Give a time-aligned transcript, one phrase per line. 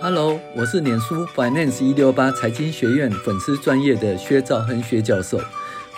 [0.00, 5.40] Hello，我是脸书 Finance 一六八财经学院粉丝专业的薛兆亨薛教授，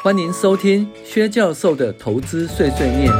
[0.02, 3.12] 欢迎收听薛教授的投资碎碎念。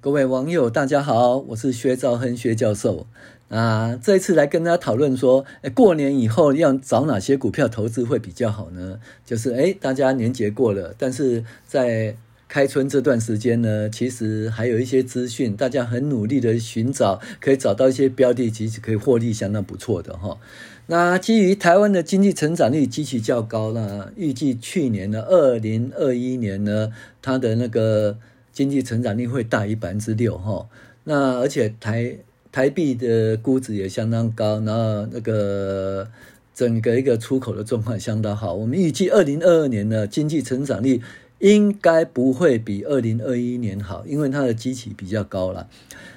[0.00, 3.06] 各位网友，大家好，我是薛兆亨薛教授。
[3.48, 8.98] 啊，这一次来跟大家讨论说，诶，过年以后要找哪些股票投资会比较好呢？
[9.26, 12.16] 就是诶，大家年节过了，但是在
[12.52, 20.36] 开春这段时间呢，其实还有一些资讯，大家很努力的寻找，可以找到一些标的，其实可以获利相当不错的哈。
[20.84, 26.92] 那基于台湾的经济成长率极其较高呢，预计去年呢，二零二一年呢，
[27.22, 28.18] 它的那个
[28.52, 30.68] 经济成长率会大于百分之六哈。
[31.04, 32.18] 那而且台
[32.52, 36.06] 台币的估值也相当高，然后那个
[36.54, 38.52] 整个一个出口的状况相当好。
[38.52, 41.00] 我们预计二零二二年呢，经济成长率。
[41.42, 45.68] 应该不会比二零二一年好，因为它的基期比较高了。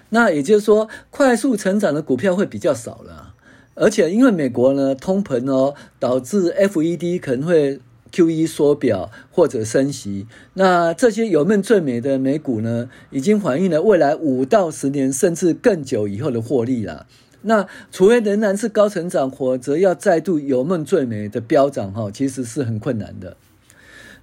[0.10, 3.34] 那也就是说，快速成长的股票会比较少了。
[3.74, 7.80] 而且，因为美国呢通膨哦，导致 FED 可能会
[8.12, 10.28] QE 缩表或者升息。
[10.54, 17.08] 那这些有梦最美的美股呢，已经反映了未来五到十年甚至更久以后的获利了。
[17.42, 23.36] 那除非仍然是高成长，或者要再度有梦最美的飙涨哈，其实是很困难的。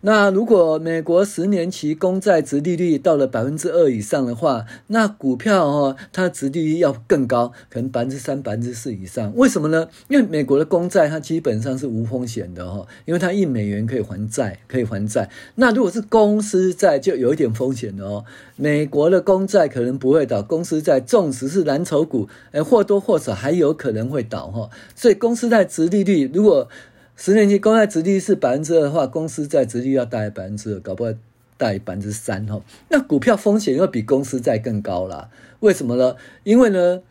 [0.04, 9.32] 那如果美国十年期公债殖利率到了百分之二以上的话，那股票哦，它的殖利率要更高，可能百分之三、百分之四以上。
[9.36, 9.88] 为什么呢？
[10.08, 15.30] 因为美国的公债它基本上是无风险的哈，因为它一美元可以还债，可以还债。
[15.54, 18.24] 那如果是公司债，就有一点风险的哦。
[18.56, 24.68] 美国的公债可能不会倒，公司债纵使是蓝筹股，哎，或多或少还有可能会倒哈。
[24.96, 26.68] 所以公司债殖利率如果
[27.16, 31.12] 十年期公债殖利率是百分之二的话，公司债殖利率要大于百分之二，搞不好
[31.56, 32.60] 大于百分之三哈。
[32.88, 35.30] 那股票风险要比公司债更高啦。
[35.60, 36.16] 为什么呢？
[36.42, 37.02] 因为呢，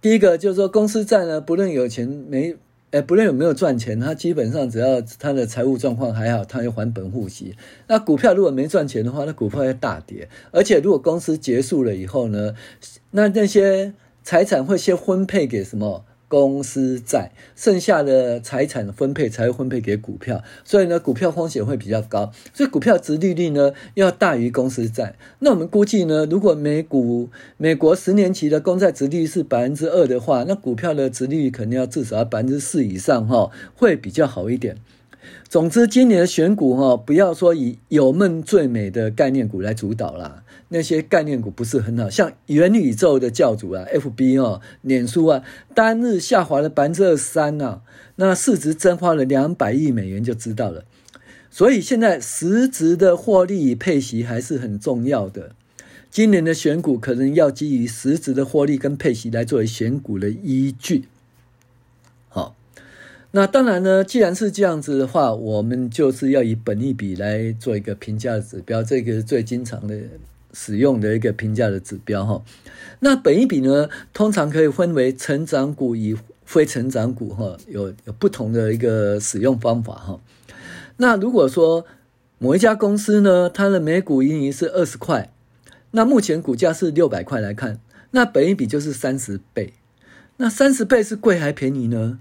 [0.00, 2.56] 第一个就是说公司债呢，不论有钱没，
[2.90, 7.54] 哎，不论有没有赚钱，它基本上只要它的财务状况还好，它要还本付息。
[7.86, 10.28] 那股票如果没赚钱的话，那股票要大跌。
[10.50, 12.54] 而且如果公司结束了以后呢，
[13.12, 13.92] 那那些
[14.24, 16.04] 财产会先分配给什么？
[16.30, 25.16] 公司债剩下的财产分配才会分配给股票，所以呢，股票风险会比较高，所以股票值利率呢要大于公司债。
[25.40, 34.76] 那我们估计呢，如果美股美国十年期的公债殖利率是百分之二的话，那股票的值利率肯定要至少要百分之四以上哈，会比较好一点。
[35.48, 40.44] 总之，今年的选股哈，不要说以有梦最美的概念股来主导啦。
[40.72, 45.42] 那些概念股不是很好，像元宇宙的教主啊，FB 哦，脸书啊，
[45.74, 47.82] 单日下滑了百分之二十三呐，
[48.16, 50.84] 那市值蒸发了两百亿美元，就知道了。
[51.50, 55.56] 所以现在实质的获利与配息还是很重要的。
[56.08, 61.06] 今年的选股可能要基于实质的获利跟配息来作为选股的依据。
[62.28, 62.54] 好，
[63.32, 69.98] 那当然呢，既然是这样子的话，我们就是要以本利比来做一个评价指标，这个是最经常的。
[70.52, 72.42] 使用的一个评价的指标哈，
[73.00, 80.20] 那本一比呢，通常可以分为成长股与非成长股哈，有有不同的一个使用方法哈。
[80.96, 81.86] 那如果说
[82.38, 85.32] 某一家公司呢，它的每股盈余是二十块，
[85.92, 87.80] 那目前股价是六百块来看，
[88.10, 89.74] 那本一比就是三十倍。
[90.38, 92.18] 那三十倍是贵还便宜呢？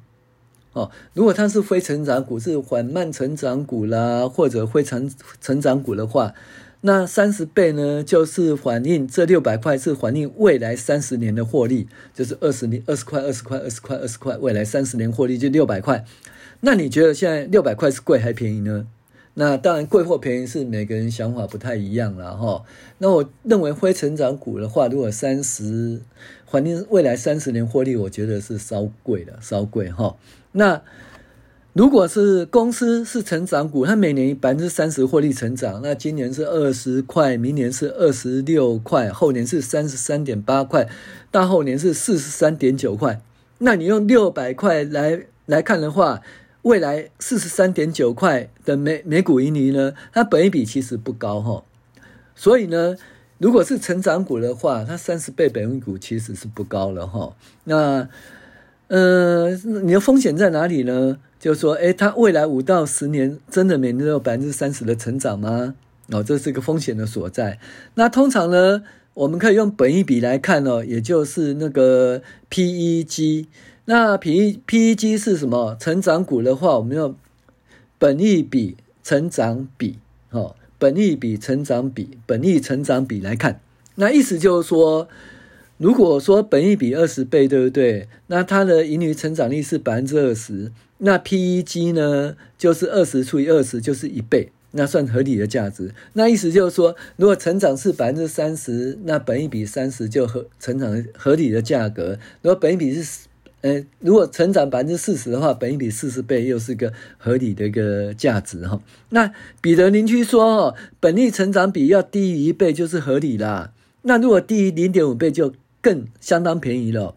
[0.73, 5.11] 哦，如果它是非成长股，是缓慢成长股啦，或者非成
[5.41, 6.33] 成长股的话。
[6.81, 16.05] 那三十倍呢，就是反映这六百块是反映未来三十年的获利，就是二十年二十块二十块二十块二十块，未来三十年获利就六百块。
[16.61, 18.87] 那你觉得现在六百块是贵还便宜呢？
[19.33, 22.63] 那当然贵或便宜是每个人想法不太一样了哈。
[22.99, 25.99] 那我认为非成长股的话，如果三十
[26.49, 30.15] 反映未来三十年获利，我觉得是稍贵的，稍贵哈。
[30.53, 30.81] 那。
[31.79, 40.89] 如果是公司是成长股，它每年百分之三十获利成长，那今年是二十块，明年是二十六块，后年是三十三点八块，
[41.31, 43.21] 大后年是四十三点九块。
[43.59, 46.21] 那你用六百块来来看的话，
[46.63, 51.63] 未来四十三点九块的每每股盈余呢，它本益比其实不高哈。
[52.35, 52.97] 所以呢，
[53.37, 57.33] 如果是成长股的话，它三十倍本益股其实是不高了哈。
[57.63, 58.09] 那
[58.89, 61.19] 呃，你的风险在哪里呢？
[61.39, 65.75] 就是说，诶，它未来五到十年真的每年都有百分之三十的成长吗？
[66.11, 67.59] 哦，这是一个风险的所在。
[67.93, 68.83] 那通常呢，
[69.13, 73.45] 我们可以用本益比来看哦，也就是那个 PEG。
[73.85, 75.75] 那 P PEG 是什么？
[75.79, 77.15] 成长股的话，我们用
[77.97, 79.97] 本益比成长比，
[80.31, 83.61] 哦，本益比成长比，本益成长比来看。
[83.95, 85.07] 那意思就是说，
[85.79, 88.09] 如果说本益比二十倍，对不对？
[88.27, 95.93] 那它的盈余成长率是百分之二十，那 PEG 呢，就是二十除以二十就是一倍，那算合理的价值。
[96.13, 102.19] 那意思就是说，如果成长是百分之三十，那本益比三十就合成长合理的价格。
[102.41, 103.27] 如果本益比是
[103.61, 108.81] 呃，如果成长百分之四十的话，本益比四十倍又是个合理的一个价值哈。
[109.11, 113.71] 那彼得林居说哦，本利成长比要低于一倍就是合理啦。
[114.01, 117.15] 那如果低于零点五倍就更相当便宜了。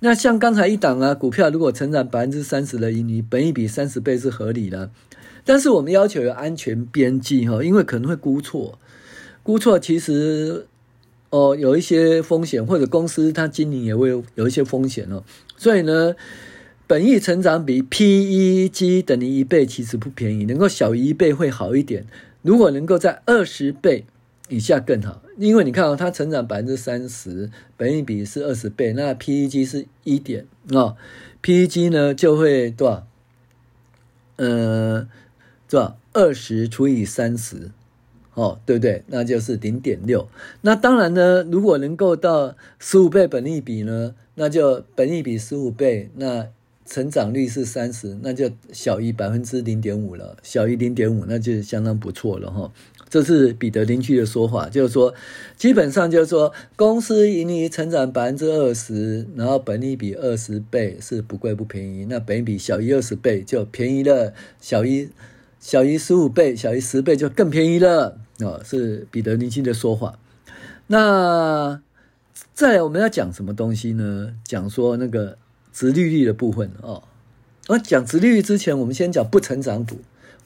[0.00, 4.90] 那像刚才一档啊，股票如果成长百分之三十的盈余，本益比三十倍是合理的。
[5.44, 8.78] 但是我们要求有安全边际哈，因为可能会估错，
[9.42, 10.66] 估错其实
[11.30, 15.24] 哦有一些风险，或者公司它经营也会有一些风险哦。
[15.56, 16.14] 所以呢，
[16.86, 22.06] 本益成长比 PEG 等于一倍其实不便宜，能够小于一倍会好一点。
[22.42, 24.04] 如果能够在二十倍
[24.48, 25.22] 以下更好。
[25.36, 30.96] 因为你看啊、哦，它成长百分之三十，本益比是二十倍，那 PEG 是一点啊
[31.42, 33.06] ，PEG 呢就会多少？
[34.36, 35.08] 呃，
[35.68, 35.98] 多少？
[36.14, 37.70] 二十除以三十，
[38.34, 39.04] 哦，对不对？
[39.06, 40.28] 那就是零点六。
[40.62, 46.48] 那当然呢，如果能够到十五倍本益比呢，那就本益比十五倍，那
[46.84, 52.72] 成长率是三十，那就小于百分之零点五了，小于零点五，那就相当不错了哈。
[53.10, 55.14] 这是彼得林区的说法，就是说，
[55.56, 62.06] 基本上就是说，公司盈利成长百分之二十，然后本利比二十倍是不贵不便宜。
[62.08, 65.08] 那本益比小于二十倍就便宜了，小于
[65.58, 68.18] 小于十五倍、小于十倍就更便宜了。
[68.40, 70.18] 哦，是彼得林区的说法。
[70.88, 71.80] 那
[72.52, 74.34] 再来我们要讲什么东西呢？
[74.44, 75.38] 讲说那个
[75.72, 77.02] 殖利率的部分哦。
[77.68, 79.96] 而讲殖利率之前，我们先讲不成长股。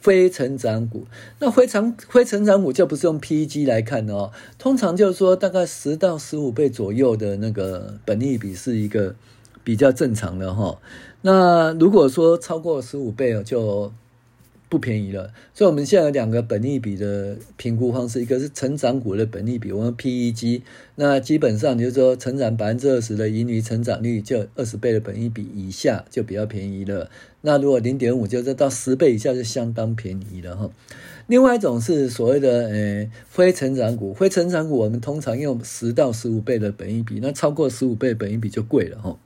[0.03, 1.07] 非成长股，
[1.39, 9.15] 那非成非成长股就不是用 PEG 来看的哦，通常就是说大概十到十五倍左右的那个本利比是一个
[9.65, 10.77] 比较正常的哈。
[11.23, 13.93] 那如果说超过十五倍哦，就
[14.73, 20.63] 不便宜了，所以我们现在有两个本益比的评估方式，一个是成长股的本益比，我们 PEG，
[20.95, 27.11] 那基本上就是说成长百分之二十的盈余成长率，就二十倍的本益比以下就比较便宜了。
[27.43, 30.71] 那如果零点五，就是到十倍以下就相当便宜了哈。
[31.27, 39.19] 另外一种是所谓的呃非成长股，非成长股我们通常用十到十五倍的本益比，那超过十五倍本益比就贵了哈。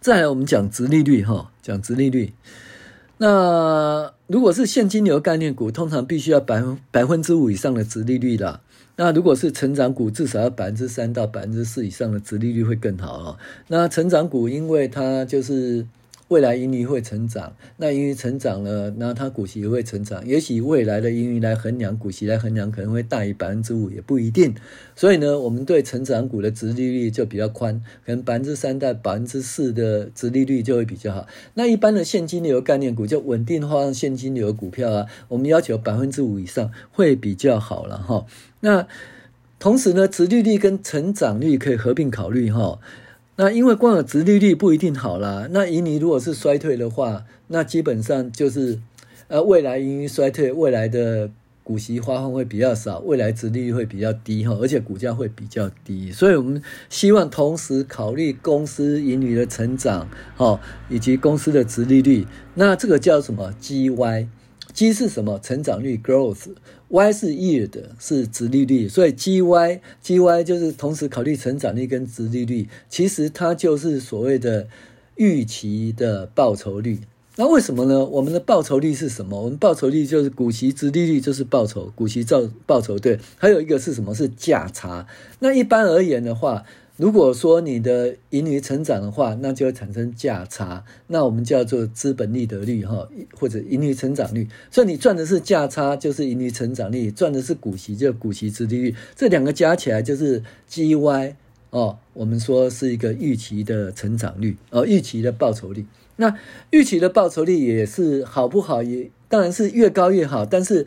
[0.00, 2.32] 再来我们讲殖利率哈，讲殖利率。
[3.16, 8.60] 那如果是现金流概念股，通常必须要百分百分之五以上的值利率啦。
[8.96, 13.38] 那如果是成长股，至少要百分之三到百分之四以上的值利率会更好哦。
[13.68, 15.86] 那成长股，因为它就是。
[16.28, 20.26] 未来盈利会成长，那盈利成长了，那它股息也会成长。
[20.26, 24.54] 也许未来的盈利来衡量，股息来衡量，可能会大于百分之五，也不一定。
[24.96, 31.26] 所以呢，我们对成长股的殖利率就比较宽，可能百分之三到百分之四的殖利率就会比较好。
[31.52, 38.24] 那一般的现金流概念股，就稳定化现金流股票啊，我们要求百分之五以上会比较好了哈。
[38.60, 38.88] 那
[39.58, 42.80] 同时呢，殖利率跟成长率可以合并考虑哈。
[43.36, 48.78] 那因为光有殖利率不一定好啦，那盈余如果是衰退的话，那基本上就是，
[49.26, 51.28] 呃，未来盈余衰退，未来的
[51.64, 64.28] 股息发放会比较少，未来殖利率会比较低哈，而且股价会比较低，所以我们希望同时考虑公司盈余的成长，哈，以及公司的殖利率，那这个叫什么？GY。
[64.74, 65.38] G 是什么？
[65.40, 68.88] 成长率 （growth），Y 是 yield，是殖利率。
[68.88, 74.66] 所以 GY GY 就是同时考虑成长率跟殖利率，其实它就是所谓的
[75.14, 76.98] 预期的报酬率。
[77.36, 78.04] 那为什么呢？
[78.04, 79.40] 我们的报酬率是什么？
[79.42, 83.20] 我们报酬率就是股息殖利率就是报酬，股息造报酬对。
[83.36, 84.12] 还有一个是什么？
[84.12, 85.06] 是价差。
[85.38, 86.64] 那一般而言的话。
[86.96, 94.48] 如果说你的盈余成长的话，那就会产生价差，那我们叫做资本利得率哈，或者盈余成长率。
[94.70, 98.94] 所以你赚的是价差，就是盈余成长率；赚的是股息，就是股息之利率。
[99.16, 101.34] 这两个加起来就是 GY
[101.70, 105.84] 哦，我们说是一个预期的成长率哦，预期的报酬率。
[106.16, 106.38] 那
[106.70, 108.84] 预期的报酬率也是好不好？
[108.84, 110.86] 也当然是越高越好，但是。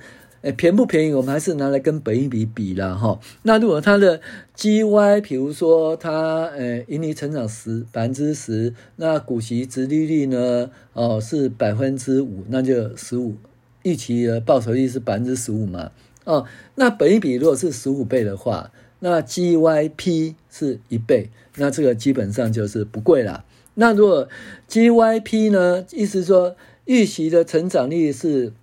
[0.51, 1.13] 便不便宜？
[1.13, 3.19] 我们还是拿来跟本一比比啦，哈。
[3.41, 4.21] 那如果它的
[4.55, 10.69] GY，比如说它呃盈利成长十百分之十，那股息殖利率呢？
[10.93, 13.35] 哦，是百分之五，那就十五。
[13.83, 15.91] 预期的报酬率是百分之十五嘛？
[16.25, 23.43] 哦，那本一比如果是十五倍的话，那 GYP 是一倍，那这个基本上就是不贵啦。
[23.75, 24.27] 那如果
[24.69, 25.85] GYP 呢？
[25.91, 28.53] 意思说预期的成长率是。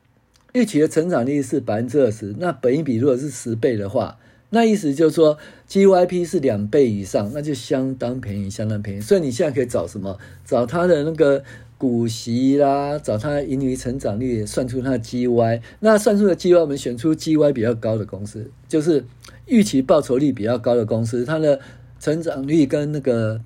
[0.55, 4.17] 预期的成长率是百分之二十，那本益比如果是十倍的话，
[4.51, 5.37] 那意思就是说
[5.69, 9.01] ，GYP 是两倍以上，那就相当便宜，相当便宜。
[9.01, 10.17] 所以你现在可以找什么？
[10.45, 11.43] 找它的那个
[11.77, 15.61] 股息啦，找它盈余成长率，算出它的 GY。
[15.81, 19.05] 那算出的 GY，我们选出 GY 比较高的公司，就是
[19.47, 21.59] 预期报酬率比较高的公司，它的
[21.99, 23.41] 成长率跟那个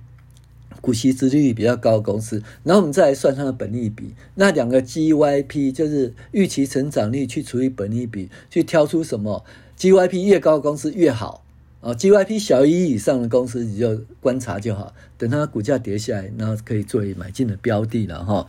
[0.81, 2.43] 股息殖利率比较高的公司。
[2.65, 4.15] 然后我们再来算它的本利比。
[4.35, 9.45] 那两个 GYP 就是预期成长率去除以本利比，去挑出什么
[9.79, 11.45] ？GYP 越高的公司越好
[11.81, 18.49] 啊，GYP 小于一以上的公司你就观察就好，等它股价跌下来，然后可以作为买进的标的了哈。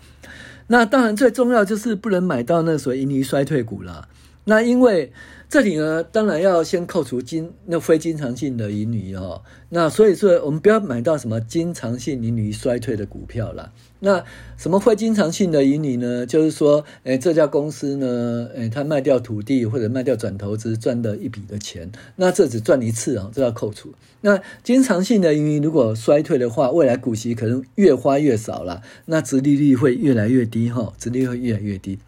[0.67, 4.07] 那当然最重要就是不能买到那所谓盈余衰退股了。
[4.45, 5.11] 那因为
[5.47, 9.43] 这里呢，当然要先扣除经那非经常性的盈余哦。
[9.69, 13.71] 那所以说，我们不要买到什么经常性盈余衰退的股票啦。
[13.99, 14.23] 那
[14.57, 16.25] 什么非经常性的盈余呢？
[16.25, 23.93] 就是说，诶，这家公司呢，诶，它卖掉土地或者卖掉转投资赚了一笔的钱，那这只赚一次啊，这要扣除。
[24.21, 31.99] 那经常性的盈余如果衰退的话，未来股息可能越花越少了，那殖利率会越来越低哈，殖利率会越来越低。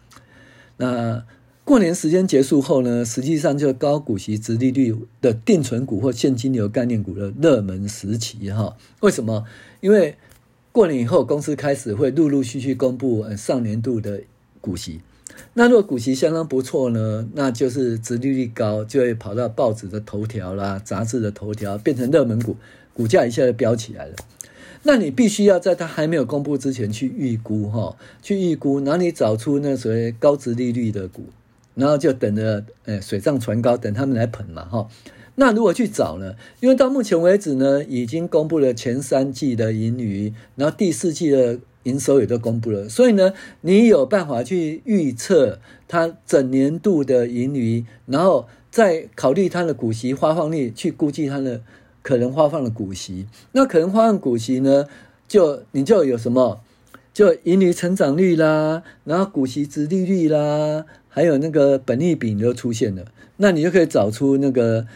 [0.76, 1.22] 那。
[1.64, 8.76] 过年时间结束后呢，实际上就是高股息、殖利率的定存股或现金流概念股的热门时期哈。
[9.00, 9.44] 为什么？
[9.80, 10.16] 因为
[10.72, 14.22] 过年以后，公司开始会陆陆续续公布上年度的
[14.60, 15.00] 股息。
[15.54, 22.56] 那如果股息相当不错呢，那就是殖利率高，就会跑到报纸的头条啦、杂志的头条，变成热门股，
[22.92, 24.16] 股价一下就飙起来了。
[24.82, 31.26] 那你必须要在它还没有公布之前去预估哈，去预估，然后你找出那所谓高殖利率的股。
[31.74, 34.88] 然后就等着，呃，水涨船高，等他们来捧嘛，哈。
[35.34, 36.34] 那如果去找呢？
[36.60, 51.62] 因为到目前为止呢，已经公布了前三季的盈余，然后第四季的营收也都公布了，所以呢，你有办法去预测它整年度的盈余，然后再考虑它的股息发放率，去估计它的
[52.02, 53.26] 可能发放的股息。
[53.52, 54.84] 那可能发放股息呢，
[55.26, 56.60] 就你就有什么？
[57.14, 60.86] 就盈余成长率啦，然后股息殖利率啦。
[61.14, 63.04] 还有那个本利比都出现了，
[63.36, 64.86] 那你就可以找出那个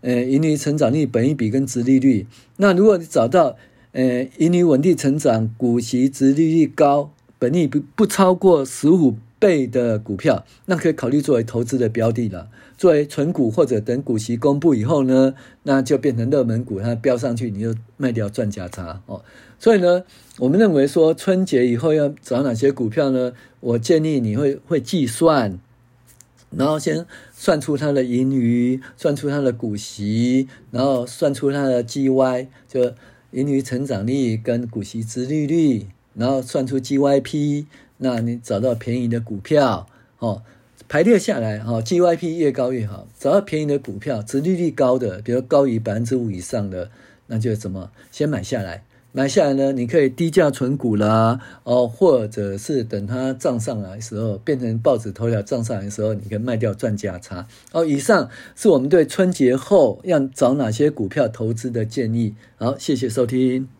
[0.00, 2.26] 呃盈利成长率、本利比跟殖利率。
[2.56, 3.56] 那如果你找到
[3.92, 12.48] 呃盈利稳定成长、股息殖利率高、本益比不超过十五倍的股票，那可以考虑作为投资的标的了。
[12.78, 19.22] 作为存股或者等股息公布以后呢，那就变成热门股，它飙上去你就卖掉赚价差哦。
[19.58, 20.04] 所以呢，
[20.38, 23.32] 我们认为说春节以后要找哪些股票呢？
[23.60, 25.58] 我建议你会会计算。
[26.50, 32.92] 然后先算出它的盈余，算出它的股息，然后算出它的 GY，就
[33.32, 37.66] 盈余成长率跟股息殖利率，然后算出 GYP，
[37.98, 39.88] 那你找到便宜的股票，
[40.18, 40.42] 哦，
[40.88, 46.90] 排列下来，哈，GYP 越高越好，找到便宜的股票，殖利率高的，比如高于百分之五以上的，
[47.26, 48.84] 那就怎么先买下来。
[49.16, 57.46] 买下来呢，你可以低价存股啦，哦，或者是等它涨上来的时候，变成报纸头条涨上来的时候，你可以卖掉赚价差。
[57.72, 62.34] 哦，以上是我们对春节后要找哪些股票投资的建议。
[62.58, 63.75] 好，谢谢收听。